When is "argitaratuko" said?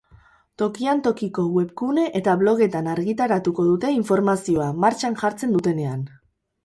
2.95-3.67